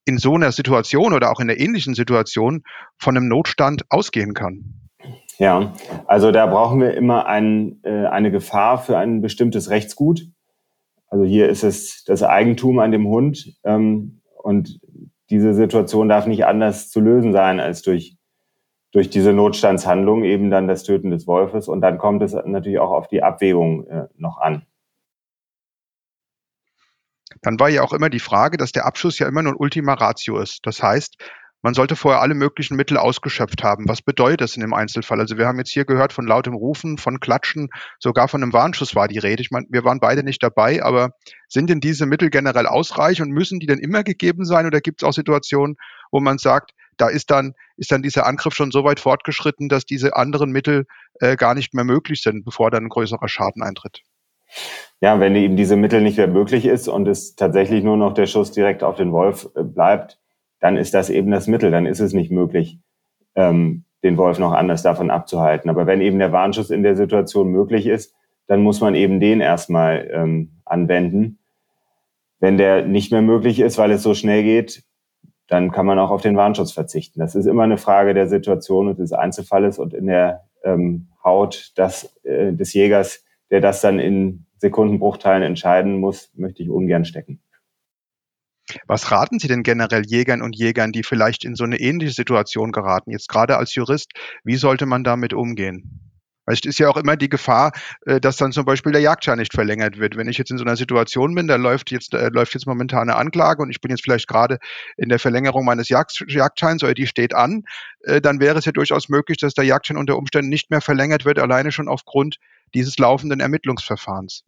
in 0.04 0.18
so 0.18 0.36
einer 0.36 0.52
Situation 0.52 1.14
oder 1.14 1.32
auch 1.32 1.40
in 1.40 1.50
einer 1.50 1.60
ähnlichen 1.60 1.94
Situation 1.94 2.64
von 2.98 3.16
einem 3.16 3.30
Notstand 3.30 3.84
ausgehen 3.90 4.34
kann? 4.34 4.81
Ja, 5.42 5.74
also 6.06 6.32
da 6.32 6.46
brauchen 6.46 6.80
wir 6.82 6.94
immer 6.94 7.26
ein, 7.26 7.80
äh, 7.82 8.06
eine 8.06 8.30
Gefahr 8.30 8.78
für 8.78 9.00
ein 9.00 9.24
bestimmtes 9.24 9.72
Rechtsgut. 9.72 10.28
Also 11.08 11.26
hier 11.26 11.50
ist 11.50 11.64
es 11.64 12.04
das 12.04 12.22
Eigentum 12.22 12.78
an 12.78 12.92
dem 12.92 13.08
Hund 13.08 13.58
ähm, 13.64 14.22
und 14.44 14.80
diese 15.32 15.56
Situation 15.56 16.10
darf 16.10 16.28
nicht 16.28 16.46
anders 16.46 16.92
zu 16.92 17.00
lösen 17.00 17.34
sein 17.34 17.60
als 17.60 17.82
durch, 17.82 18.18
durch 18.92 19.10
diese 19.10 19.34
Notstandshandlung, 19.34 20.26
eben 20.26 20.52
dann 20.52 20.68
das 20.68 20.84
Töten 20.84 21.10
des 21.10 21.26
Wolfes. 21.26 21.68
Und 21.68 21.82
dann 21.82 21.98
kommt 21.98 22.22
es 22.22 22.34
natürlich 22.34 22.78
auch 22.78 22.92
auf 22.92 23.08
die 23.08 23.24
Abwägung 23.24 23.88
äh, 23.88 24.10
noch 24.18 24.38
an. 24.38 24.68
Dann 27.42 27.60
war 27.60 27.70
ja 27.70 27.82
auch 27.82 27.94
immer 27.94 28.12
die 28.12 28.20
Frage, 28.20 28.58
dass 28.58 28.74
der 28.74 28.86
Abschluss 28.86 29.18
ja 29.18 29.28
immer 29.28 29.42
nur 29.42 29.60
Ultima 29.60 29.96
Ratio 29.96 30.38
ist. 30.38 30.68
Das 30.68 30.84
heißt, 30.84 31.18
man 31.62 31.74
sollte 31.74 31.96
vorher 31.96 32.22
alle 32.22 32.34
möglichen 32.34 32.76
Mittel 32.76 32.98
ausgeschöpft 32.98 33.64
haben. 33.64 33.88
Was 33.88 34.02
bedeutet 34.02 34.42
das 34.42 34.56
in 34.56 34.62
dem 34.62 34.74
Einzelfall? 34.74 35.20
Also 35.20 35.38
wir 35.38 35.48
haben 35.48 35.60
jetzt 35.60 35.72
hier 35.72 35.86
gehört 35.86 36.14
von 36.14 36.26
lautem 36.26 36.54
Rufen, 36.54 36.98
von 36.98 37.20
Klatschen, 37.20 37.70
sogar 38.00 38.28
von 38.28 38.42
einem 38.42 38.54
Warnschuss 38.54 38.96
war 38.96 39.08
die 39.08 39.20
Rede. 39.20 39.42
Ich 39.42 39.52
meine, 39.52 39.68
wir 39.70 39.84
waren 39.84 40.00
beide 40.00 40.24
nicht 40.24 40.42
dabei, 40.42 40.84
aber 40.84 41.12
sind 41.48 41.70
denn 41.70 41.80
diese 41.80 42.06
Mittel 42.06 42.30
generell 42.30 42.66
ausreichend 42.66 43.28
und 43.28 43.34
müssen 43.34 43.60
die 43.60 43.68
denn 43.68 43.80
immer 43.80 44.04
gegeben 44.04 44.46
sein 44.46 44.66
oder 44.66 44.82
gibt 44.82 45.02
es 45.02 45.08
auch 45.08 45.14
Situationen, 45.14 45.78
wo 46.12 46.20
man 46.20 46.38
sagt, 46.38 46.72
da 46.98 47.08
ist 47.08 47.32
dann, 47.32 47.54
ist 47.78 47.92
dann 47.92 48.02
dieser 48.02 48.26
Angriff 48.26 48.54
schon 48.54 48.72
so 48.72 48.84
weit 48.84 49.00
fortgeschritten, 49.00 49.70
dass 49.70 49.86
diese 49.86 50.16
anderen 50.16 50.52
Mittel 50.52 50.86
äh, 51.20 51.36
gar 51.36 51.56
nicht 51.56 51.74
mehr 51.74 51.84
möglich 51.84 52.22
sind, 52.22 52.44
bevor 52.46 52.72
dann 52.72 52.86
ein 52.86 52.90
größerer 52.90 53.28
Schaden 53.28 53.64
eintritt? 53.64 54.02
Ja, 55.00 55.20
wenn 55.20 55.36
eben 55.36 55.56
diese 55.56 55.78
Mittel 55.78 56.02
nicht 56.02 56.18
mehr 56.18 56.28
möglich 56.28 56.66
ist 56.66 56.88
und 56.88 57.08
es 57.08 57.36
tatsächlich 57.36 57.84
nur 57.84 57.98
noch 57.98 58.14
der 58.14 58.28
Schuss 58.28 58.52
direkt 58.52 58.84
auf 58.84 58.98
den 58.98 59.12
Wolf 59.12 59.50
äh, 59.56 59.64
bleibt, 59.64 60.20
dann 60.62 60.78
ist 60.78 60.94
das 60.94 61.10
eben 61.10 61.32
das 61.32 61.48
Mittel, 61.48 61.72
dann 61.72 61.86
ist 61.86 62.00
es 62.00 62.14
nicht 62.14 62.32
möglich, 62.32 62.80
ähm, 63.36 63.84
den 64.04 64.18
Wolf 64.18 64.40
noch 64.40 64.54
anders 64.54 64.84
davon 64.84 65.12
abzuhalten. 65.12 65.70
Aber 65.70 65.86
wenn 65.86 66.02
eben 66.02 66.20
der 66.20 66.32
Warnschuss 66.32 66.70
in 66.70 66.84
der 66.84 66.96
Situation 66.96 67.50
möglich 67.50 67.88
ist, 67.88 68.16
dann 68.48 68.62
muss 68.62 68.80
man 68.80 68.96
eben 68.96 69.20
den 69.20 69.42
erstmal 69.42 70.10
ähm, 70.14 70.52
anwenden. 70.66 71.40
Wenn 72.40 72.58
der 72.58 72.86
nicht 72.86 73.12
mehr 73.12 73.22
möglich 73.22 73.60
ist, 73.60 73.78
weil 73.78 73.92
es 73.92 74.04
so 74.04 74.14
schnell 74.14 74.44
geht, 74.44 74.84
dann 75.48 75.72
kann 75.72 75.86
man 75.86 76.00
auch 76.00 76.12
auf 76.12 76.22
den 76.22 76.38
Warnschutz 76.38 76.72
verzichten. 76.72 77.20
Das 77.20 77.36
ist 77.36 77.46
immer 77.46 77.64
eine 77.64 77.78
Frage 77.78 78.14
der 78.14 78.28
Situation 78.28 78.88
und 78.88 79.00
des 79.00 79.14
Einzelfalles 79.14 79.80
und 79.80 79.94
in 79.94 80.08
der 80.08 80.46
ähm, 80.64 81.08
Haut 81.24 81.74
das, 81.76 82.16
äh, 82.24 82.54
des 82.54 82.74
Jägers, 82.74 83.24
der 83.50 83.62
das 83.62 83.82
dann 83.82 84.00
in 84.00 84.46
Sekundenbruchteilen 84.58 85.44
entscheiden 85.44 86.00
muss, 86.00 86.32
möchte 86.36 86.64
ich 86.64 86.70
ungern 86.70 87.04
stecken. 87.04 87.42
Was 88.88 89.12
raten 89.12 89.40
Sie 89.40 89.48
denn 89.48 89.64
generell 89.64 90.04
Jägern 90.06 90.42
und 90.42 90.56
Jägern, 90.56 90.92
die 90.92 91.04
vielleicht 91.04 91.46
in 91.46 91.56
so 91.56 91.64
eine 91.64 91.80
ähnliche 91.80 92.14
Situation 92.14 92.72
geraten? 92.72 93.12
Jetzt 93.12 93.30
gerade 93.30 93.58
als 93.58 93.76
Jurist, 93.76 94.12
wie 94.44 94.56
sollte 94.56 94.86
man 94.86 95.04
damit 95.04 95.34
umgehen? 95.34 96.12
Weil 96.46 96.56
es 96.56 96.66
ist 96.66 96.80
ja 96.80 96.90
auch 96.90 96.98
immer 96.98 97.16
die 97.16 97.30
Gefahr, 97.30 97.72
äh, 98.06 98.20
dass 98.20 98.38
dann 98.38 98.52
zum 98.52 98.66
Beispiel 98.66 98.92
der 98.92 99.02
Jagdschein 99.02 99.38
nicht 99.38 99.54
verlängert 99.54 100.00
wird. 100.00 100.18
Wenn 100.18 100.28
ich 100.28 100.38
jetzt 100.38 100.52
in 100.52 100.58
so 100.58 100.64
einer 100.64 100.76
Situation 100.76 101.36
bin, 101.36 101.48
da 101.48 101.56
läuft 101.56 101.92
jetzt, 101.92 102.14
äh, 102.14 102.30
läuft 102.30 102.54
jetzt 102.56 102.66
momentan 102.66 103.10
eine 103.10 103.16
Anklage 103.16 103.62
und 103.62 103.70
ich 103.70 103.80
bin 103.80 103.92
jetzt 103.92 104.04
vielleicht 104.04 104.28
gerade 104.28 104.58
in 104.98 105.10
der 105.10 105.20
Verlängerung 105.20 105.66
meines 105.66 105.90
Jagd, 105.90 106.26
Jagdscheins 106.28 106.84
oder 106.84 106.94
die 106.94 107.08
steht 107.08 107.36
an, 107.36 107.64
äh, 108.02 108.22
dann 108.22 108.40
wäre 108.40 108.58
es 108.58 108.66
ja 108.66 108.72
durchaus 108.72 109.08
möglich, 109.08 109.38
dass 109.38 109.54
der 109.54 109.66
Jagdschein 109.66 109.98
unter 109.98 110.18
Umständen 110.18 110.50
nicht 110.50 110.72
mehr 110.72 110.82
verlängert 110.82 111.26
wird, 111.26 111.38
alleine 111.38 111.72
schon 111.72 111.88
aufgrund 111.88 112.38
dieses 112.74 112.98
laufenden 112.98 113.40
Ermittlungsverfahrens. 113.40 114.44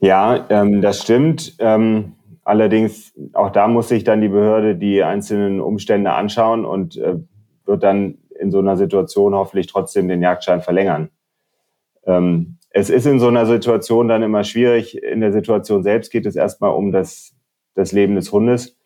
Ja, 0.00 0.46
ähm, 0.48 0.80
das 0.80 1.02
stimmt. 1.02 1.56
Ähm, 1.58 2.14
allerdings, 2.48 3.12
auch 3.34 3.50
da 3.50 3.68
muss 3.68 3.88
sich 3.88 4.04
dann 4.04 4.22
die 4.22 4.28
Behörde 4.28 4.74
die 4.74 5.02
einzelnen 5.02 5.60
Umstände 5.60 6.12
anschauen 6.12 6.64
und 6.64 6.96
äh, 6.96 7.16
wird 7.66 7.82
dann 7.82 8.18
in 8.40 8.50
so 8.50 8.58
einer 8.58 8.76
Situation 8.76 9.34
hoffentlich 9.34 9.66
trotzdem 9.66 10.08
den 10.08 10.22
Jagdschein 10.22 10.62
verlängern. 10.62 11.10
Ähm, 12.06 12.56
es 12.70 12.88
ist 12.88 13.06
in 13.06 13.20
so 13.20 13.28
einer 13.28 13.44
Situation 13.44 14.08
dann 14.08 14.22
immer 14.22 14.44
schwierig. 14.44 15.02
In 15.02 15.20
der 15.20 15.32
Situation 15.32 15.82
selbst 15.82 16.10
geht 16.10 16.24
es 16.24 16.36
erstmal 16.36 16.70
um 16.70 16.90
das, 16.90 17.34
das 17.74 17.92
Leben 17.92 18.14
des 18.14 18.32
Hundes. 18.32 18.78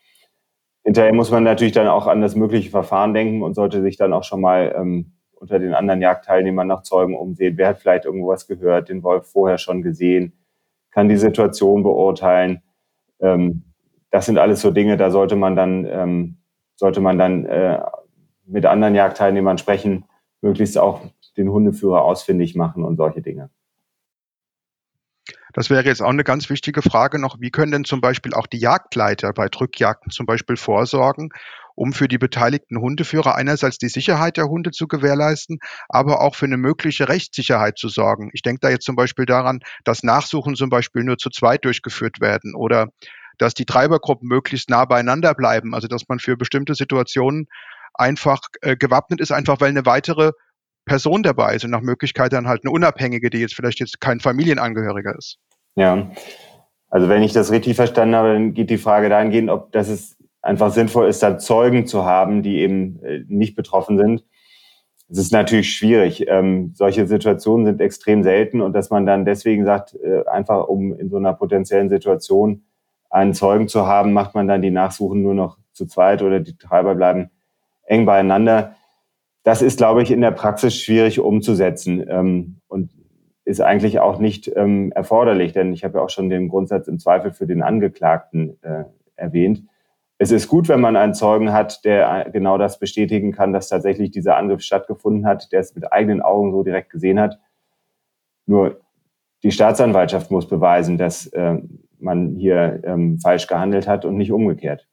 Hinterher 0.83 1.15
muss 1.15 1.31
man 1.31 1.45
natürlich 1.45 1.73
dann 1.73 1.87
auch 1.87 2.09
an 2.09 2.21
das 2.21 2.35
mögliche 2.35 2.71
Verfahren 2.71 3.15
denken 3.15 3.43
und 3.43 3.55
sollte 3.55 3.81
sich 3.83 3.97
dann 3.97 4.13
auch 4.13 4.25
schon 4.25 4.41
mal 4.41 4.75
ähm, 4.77 5.13
unter 5.35 5.61
den 5.61 5.75
anderen 5.75 6.01
Jagdteilnehmern 6.01 6.67
nach 6.67 6.83
Zeugen 6.83 7.17
umsehen. 7.17 7.57
Wer 7.57 7.69
hat 7.69 7.79
vielleicht 7.79 8.07
irgendwo 8.07 8.29
was 8.29 8.49
gehört, 8.49 8.89
den 8.89 9.05
Wolf 9.05 9.29
vorher 9.31 9.59
schon 9.59 9.83
gesehen, 9.83 10.33
kann 10.91 11.09
die 11.09 11.17
Situation 11.17 11.85
beurteilen. 11.85 12.63
Ähm, 13.23 13.63
das 14.11 14.27
sind 14.27 14.39
alles 14.39 14.61
so 14.61 14.71
Dinge, 14.71 14.97
da 14.97 15.11
sollte 15.11 15.37
man 15.37 15.57
dann, 15.57 15.87
ähm, 15.87 16.37
sollte 16.77 17.01
man 17.01 17.19
dann 17.19 17.47
äh, 17.47 17.81
mit 18.47 18.67
anderen 18.67 18.95
Jagdteilnehmern 18.95 19.59
sprechen, 19.59 20.05
möglichst 20.43 20.77
auch 20.77 21.01
den 21.37 21.49
Hundeführer 21.49 22.03
ausfindig 22.03 22.55
machen 22.55 22.85
und 22.85 22.97
solche 22.97 23.23
Dinge. 23.23 23.49
Das 25.55 25.71
wäre 25.71 25.85
jetzt 25.85 26.03
auch 26.03 26.09
eine 26.11 26.25
ganz 26.25 26.49
wichtige 26.51 26.83
Frage 26.83 27.19
noch. 27.19 27.41
Wie 27.41 27.51
können 27.51 27.73
denn 27.73 27.85
zum 27.85 28.01
Beispiel 28.01 28.35
auch 28.35 28.47
die 28.47 28.59
Jagdleiter 28.59 29.33
bei 29.33 29.49
Drückjagden 29.49 30.11
zum 30.11 30.27
Beispiel 30.27 30.57
vorsorgen, 30.57 31.31
um 31.75 31.93
für 31.93 32.09
die 32.09 32.19
beteiligten 32.19 32.81
Hundeführer 32.81 33.35
einerseits 33.35 33.79
die 33.79 33.89
Sicherheit 33.89 34.37
der 34.37 34.47
Hunde 34.47 34.71
zu 34.71 34.87
gewährleisten, 34.89 35.59
aber 35.89 36.21
auch 36.21 36.35
für 36.35 36.47
eine 36.47 36.57
mögliche 36.57 37.09
Rechtssicherheit 37.09 37.79
zu 37.79 37.89
sorgen? 37.89 38.31
Ich 38.33 38.43
denke 38.43 38.61
da 38.61 38.71
jetzt 38.71 38.85
zum 38.85 38.97
Beispiel 38.97 39.27
daran, 39.27 39.61
dass 39.85 40.03
Nachsuchen 40.03 40.55
zum 40.55 40.71
Beispiel 40.71 41.05
nur 41.05 41.19
zu 41.19 41.31
zweit 41.31 41.65
durchgeführt 41.65 42.21
werden 42.21 42.55
oder 42.55 42.89
dass 43.39 43.55
die 43.55 43.65
Treibergruppen 43.65 44.29
möglichst 44.29 44.71
nah 44.71 44.85
beieinander 44.85 45.35
bleiben, 45.35 45.75
also 45.75 45.89
dass 45.89 46.09
man 46.09 46.19
für 46.19 46.37
bestimmte 46.37 46.75
Situationen 46.75 47.47
einfach 47.95 48.41
äh, 48.61 48.77
gewappnet 48.77 49.21
ist, 49.21 49.33
einfach 49.33 49.61
weil 49.61 49.71
eine 49.71 49.87
weitere 49.87 50.33
Person 50.85 51.23
dabei 51.23 51.55
ist 51.55 51.65
und 51.65 51.71
nach 51.71 51.81
Möglichkeit 51.81 52.33
dann 52.33 52.49
halt 52.49 52.63
eine 52.65 52.73
Unabhängige, 52.73 53.31
die 53.31 53.39
jetzt 53.39 53.55
vielleicht 53.55 53.81
jetzt 53.81 54.01
kein 54.01 54.21
Familienangehöriger 54.21 55.17
ist. 55.17 55.39
Ja, 55.77 56.11
also 56.91 57.09
wenn 57.09 57.23
ich 57.23 57.33
das 57.33 57.51
richtig 57.51 57.77
verstanden 57.77 58.15
habe, 58.15 58.33
dann 58.35 58.55
geht 58.55 58.69
die 58.69 58.79
Frage 58.79 59.09
dahingehend, 59.09 59.49
ob 59.49 59.73
das 59.73 59.89
es 59.89 60.17
einfach 60.43 60.73
sinnvoll 60.73 61.09
ist, 61.09 61.23
da 61.23 61.39
Zeugen 61.39 61.87
zu 61.87 62.05
haben, 62.05 62.43
die 62.43 62.59
eben 62.59 63.03
äh, 63.03 63.25
nicht 63.29 63.55
betroffen 63.55 63.97
sind. 63.97 64.25
Es 65.09 65.19
ist 65.19 65.33
natürlich 65.33 65.73
schwierig. 65.73 66.27
Ähm, 66.29 66.73
solche 66.75 67.07
Situationen 67.07 67.67
sind 67.67 67.81
extrem 67.81 68.23
selten 68.23 68.61
und 68.61 68.73
dass 68.73 68.91
man 68.91 69.07
dann 69.07 69.25
deswegen 69.25 69.65
sagt, 69.65 69.95
äh, 69.95 70.25
einfach 70.27 70.69
um 70.69 70.99
in 70.99 71.11
so 71.11 71.17
einer 71.17 71.35
potenziellen 71.35 71.89
Situation 71.89 72.65
einen 73.11 73.35
Zeugen 73.35 73.69
zu 73.69 73.87
haben, 73.87 74.13
macht 74.13 74.35
man 74.35 74.49
dann 74.49 74.63
die 74.63 74.71
Nachsuchen 74.71 75.23
nur 75.23 75.35
noch 75.35 75.59
zu 75.73 75.87
zweit 75.87 76.23
oder 76.23 76.41
die 76.41 76.57
Treiber 76.57 76.95
bleiben 76.95 77.31
eng 77.85 78.07
beieinander. 78.07 78.75
Das 79.43 79.61
ist, 79.61 79.79
glaube 79.79 80.03
ich, 80.03 80.11
in 80.11 80.21
der 80.21 80.31
Praxis 80.31 80.77
schwierig 80.77 81.21
umzusetzen 81.21 82.05
ähm, 82.09 82.61
und 82.69 82.91
ist 83.45 83.61
eigentlich 83.61 83.99
auch 84.01 84.19
nicht 84.19 84.51
ähm, 84.55 84.93
erforderlich, 84.93 85.53
denn 85.53 85.73
ich 85.73 85.85
habe 85.85 85.99
ja 85.99 86.05
auch 86.05 86.11
schon 86.11 86.31
den 86.31 86.49
Grundsatz 86.49 86.89
im 86.89 86.99
Zweifel 86.99 87.33
für 87.33 87.47
den 87.47 87.61
Angeklagten 87.61 88.57
äh, 88.63 88.85
erwähnt. 89.17 89.65
Es 90.23 90.31
ist 90.31 90.47
gut, 90.47 90.69
wenn 90.69 90.81
man 90.81 90.95
einen 90.95 91.15
Zeugen 91.15 91.53
hat, 91.53 91.85
der 91.85 92.31
genau 92.33 92.57
das 92.57 92.79
bestätigen 92.79 93.33
kann, 93.33 93.53
dass 93.53 93.69
tatsächlich 93.69 94.13
dieser 94.13 94.37
Angriff 94.37 94.61
stattgefunden 94.61 95.27
hat, 95.27 95.51
der 95.51 95.59
es 95.59 95.75
mit 95.75 95.93
eigenen 95.93 96.23
Augen 96.23 96.53
so 96.53 96.63
direkt 96.63 96.91
gesehen 96.91 97.19
hat. 97.19 97.41
Nur 98.47 98.83
die 99.43 99.51
Staatsanwaltschaft 99.51 100.31
muss 100.31 100.47
beweisen, 100.47 100.97
dass 100.97 101.27
äh, 101.27 101.57
man 101.99 102.37
hier 102.37 102.83
ähm, 102.85 103.19
falsch 103.19 103.49
gehandelt 103.49 103.89
hat 103.89 104.05
und 104.05 104.17
nicht 104.17 104.31
umgekehrt. 104.31 104.87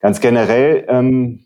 Ganz 0.00 0.18
generell 0.18 0.86
ähm, 0.88 1.44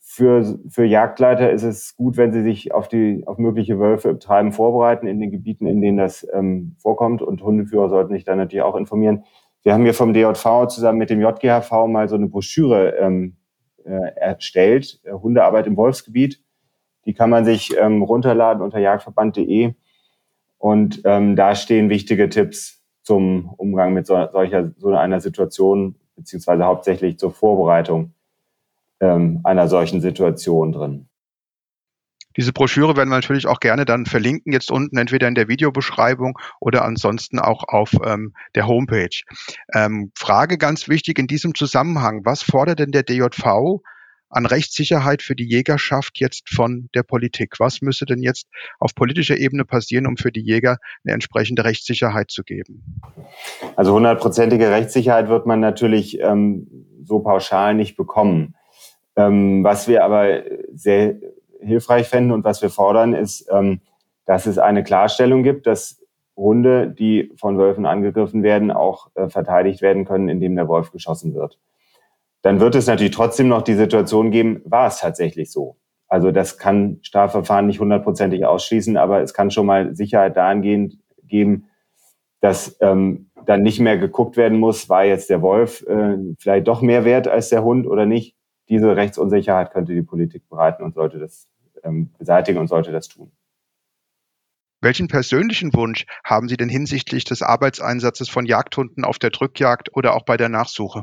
für, 0.00 0.58
für 0.70 0.86
Jagdleiter 0.86 1.52
ist 1.52 1.64
es 1.64 1.96
gut, 1.96 2.16
wenn 2.16 2.32
sie 2.32 2.40
sich 2.40 2.72
auf 2.72 2.88
die 2.88 3.24
auf 3.26 3.36
mögliche 3.36 3.78
Wölfe 3.78 4.08
im 4.08 4.20
Treiben 4.20 4.52
vorbereiten 4.52 5.06
in 5.06 5.20
den 5.20 5.30
Gebieten, 5.30 5.66
in 5.66 5.82
denen 5.82 5.98
das 5.98 6.26
ähm, 6.32 6.76
vorkommt. 6.78 7.20
Und 7.20 7.42
Hundeführer 7.42 7.90
sollten 7.90 8.14
sich 8.14 8.24
dann 8.24 8.38
natürlich 8.38 8.64
auch 8.64 8.76
informieren. 8.76 9.24
Wir 9.68 9.74
haben 9.74 9.84
hier 9.84 9.92
vom 9.92 10.14
DJV 10.14 10.68
zusammen 10.68 10.96
mit 10.96 11.10
dem 11.10 11.20
JGHV 11.20 11.88
mal 11.88 12.08
so 12.08 12.14
eine 12.14 12.26
Broschüre 12.26 12.96
ähm, 12.96 13.36
äh, 13.84 14.16
erstellt, 14.16 14.98
äh, 15.04 15.12
Hundearbeit 15.12 15.66
im 15.66 15.76
Wolfsgebiet. 15.76 16.42
Die 17.04 17.12
kann 17.12 17.28
man 17.28 17.44
sich 17.44 17.76
ähm, 17.76 18.02
runterladen 18.02 18.62
unter 18.62 18.78
jagdverband.de. 18.78 19.74
Und 20.56 21.02
ähm, 21.04 21.36
da 21.36 21.54
stehen 21.54 21.90
wichtige 21.90 22.30
Tipps 22.30 22.82
zum 23.02 23.52
Umgang 23.58 23.92
mit 23.92 24.06
so, 24.06 24.14
solcher, 24.32 24.72
so 24.78 24.88
einer 24.94 25.20
Situation, 25.20 25.96
beziehungsweise 26.16 26.64
hauptsächlich 26.64 27.18
zur 27.18 27.32
Vorbereitung 27.32 28.14
ähm, 29.00 29.40
einer 29.44 29.68
solchen 29.68 30.00
Situation 30.00 30.72
drin. 30.72 31.08
Diese 32.36 32.52
Broschüre 32.52 32.96
werden 32.96 33.08
wir 33.08 33.16
natürlich 33.16 33.46
auch 33.46 33.60
gerne 33.60 33.84
dann 33.84 34.06
verlinken, 34.06 34.52
jetzt 34.52 34.70
unten 34.70 34.96
entweder 34.96 35.26
in 35.28 35.34
der 35.34 35.48
Videobeschreibung 35.48 36.38
oder 36.60 36.84
ansonsten 36.84 37.38
auch 37.38 37.64
auf 37.66 37.92
ähm, 38.04 38.32
der 38.54 38.66
Homepage. 38.66 39.22
Ähm, 39.74 40.12
Frage 40.14 40.58
ganz 40.58 40.88
wichtig 40.88 41.18
in 41.18 41.26
diesem 41.26 41.54
Zusammenhang, 41.54 42.24
was 42.24 42.42
fordert 42.42 42.78
denn 42.78 42.92
der 42.92 43.02
DJV 43.02 43.80
an 44.30 44.46
Rechtssicherheit 44.46 45.22
für 45.22 45.34
die 45.34 45.48
Jägerschaft 45.48 46.20
jetzt 46.20 46.48
von 46.50 46.88
der 46.94 47.02
Politik? 47.02 47.54
Was 47.58 47.80
müsste 47.80 48.04
denn 48.04 48.22
jetzt 48.22 48.46
auf 48.78 48.94
politischer 48.94 49.38
Ebene 49.38 49.64
passieren, 49.64 50.06
um 50.06 50.16
für 50.16 50.32
die 50.32 50.42
Jäger 50.42 50.78
eine 51.04 51.14
entsprechende 51.14 51.64
Rechtssicherheit 51.64 52.30
zu 52.30 52.42
geben? 52.44 53.00
Also 53.76 53.94
hundertprozentige 53.94 54.70
Rechtssicherheit 54.70 55.28
wird 55.28 55.46
man 55.46 55.60
natürlich 55.60 56.20
ähm, 56.20 56.66
so 57.04 57.20
pauschal 57.20 57.74
nicht 57.74 57.96
bekommen. 57.96 58.54
Ähm, 59.16 59.64
was 59.64 59.88
wir 59.88 60.04
aber 60.04 60.42
sehr 60.72 61.16
hilfreich 61.60 62.08
fänden 62.08 62.32
und 62.32 62.44
was 62.44 62.62
wir 62.62 62.70
fordern, 62.70 63.14
ist, 63.14 63.48
ähm, 63.50 63.80
dass 64.26 64.46
es 64.46 64.58
eine 64.58 64.84
Klarstellung 64.84 65.42
gibt, 65.42 65.66
dass 65.66 66.02
Hunde, 66.36 66.88
die 66.88 67.32
von 67.36 67.58
Wölfen 67.58 67.84
angegriffen 67.84 68.42
werden, 68.42 68.70
auch 68.70 69.10
äh, 69.14 69.28
verteidigt 69.28 69.82
werden 69.82 70.04
können, 70.04 70.28
indem 70.28 70.54
der 70.54 70.68
Wolf 70.68 70.92
geschossen 70.92 71.34
wird. 71.34 71.58
Dann 72.42 72.60
wird 72.60 72.76
es 72.76 72.86
natürlich 72.86 73.14
trotzdem 73.14 73.48
noch 73.48 73.62
die 73.62 73.74
Situation 73.74 74.30
geben, 74.30 74.62
war 74.64 74.86
es 74.86 75.00
tatsächlich 75.00 75.50
so? 75.50 75.76
Also 76.06 76.30
das 76.30 76.56
kann 76.56 76.98
Strafverfahren 77.02 77.66
nicht 77.66 77.80
hundertprozentig 77.80 78.46
ausschließen, 78.46 78.96
aber 78.96 79.20
es 79.20 79.34
kann 79.34 79.50
schon 79.50 79.66
mal 79.66 79.94
Sicherheit 79.94 80.36
dahingehend 80.36 80.98
geben, 81.24 81.68
dass 82.40 82.76
ähm, 82.80 83.30
dann 83.44 83.62
nicht 83.62 83.80
mehr 83.80 83.98
geguckt 83.98 84.36
werden 84.36 84.58
muss, 84.58 84.88
war 84.88 85.04
jetzt 85.04 85.30
der 85.30 85.42
Wolf 85.42 85.84
äh, 85.86 86.16
vielleicht 86.38 86.68
doch 86.68 86.82
mehr 86.82 87.04
wert 87.04 87.28
als 87.28 87.48
der 87.48 87.64
Hund 87.64 87.86
oder 87.86 88.06
nicht, 88.06 88.36
diese 88.68 88.96
Rechtsunsicherheit 88.96 89.72
könnte 89.72 89.94
die 89.94 90.02
Politik 90.02 90.48
bereiten 90.48 90.82
und 90.82 90.94
sollte 90.94 91.18
das 91.18 91.48
ähm, 91.82 92.10
beseitigen 92.18 92.58
und 92.58 92.68
sollte 92.68 92.92
das 92.92 93.08
tun. 93.08 93.32
Welchen 94.80 95.08
persönlichen 95.08 95.74
Wunsch 95.74 96.06
haben 96.24 96.48
Sie 96.48 96.56
denn 96.56 96.68
hinsichtlich 96.68 97.24
des 97.24 97.42
Arbeitseinsatzes 97.42 98.28
von 98.28 98.46
Jagdhunden 98.46 99.04
auf 99.04 99.18
der 99.18 99.30
Drückjagd 99.30 99.96
oder 99.96 100.14
auch 100.14 100.24
bei 100.24 100.36
der 100.36 100.48
Nachsuche? 100.48 101.02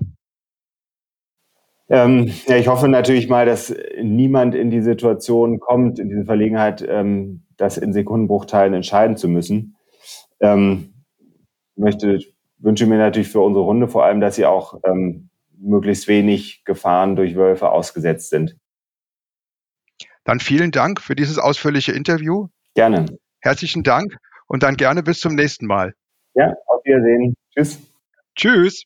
Ähm, 1.90 2.32
ja, 2.48 2.56
ich 2.56 2.68
hoffe 2.68 2.88
natürlich 2.88 3.28
mal, 3.30 3.46
dass 3.46 3.76
niemand 4.02 4.56
in 4.56 4.72
die 4.72 4.82
Situation 4.82 5.60
kommt, 5.60 6.00
in 6.00 6.10
diese 6.10 6.26
Verlegenheit, 6.26 6.84
ähm, 6.88 7.44
das 7.58 7.78
in 7.78 7.94
Sekundenbruchteilen 7.94 8.74
entscheiden 8.74 9.18
zu 9.18 9.28
müssen. 9.28 9.76
Ähm, 10.40 10.94
möchte, 11.76 12.20
wünsche 12.58 12.88
mir 12.88 12.98
natürlich 12.98 13.28
für 13.28 13.42
unsere 13.42 13.66
Hunde 13.66 13.88
vor 13.88 14.06
allem, 14.06 14.20
dass 14.20 14.36
sie 14.36 14.46
auch 14.46 14.80
ähm, 14.86 15.30
möglichst 15.66 16.08
wenig 16.08 16.64
Gefahren 16.66 17.16
durch 17.16 17.36
Wölfe 17.36 17.70
ausgesetzt 17.70 18.30
sind. 18.30 18.58
Dann 20.24 20.40
vielen 20.40 20.72
Dank 20.72 21.02
für 21.02 21.16
dieses 21.16 21.38
ausführliche 21.38 21.92
Interview. 21.92 22.48
Gerne. 22.74 23.06
Herzlichen 23.42 23.84
Dank 23.84 24.18
und 24.48 24.64
dann 24.64 24.76
gerne 24.76 25.04
bis 25.04 25.20
zum 25.20 25.36
nächsten 25.36 25.68
Mal. 25.68 25.94
Ja, 26.34 26.54
auf 26.68 26.84
Wiedersehen. 26.84 27.36
Tschüss. 27.54 27.80
Tschüss. 28.36 28.84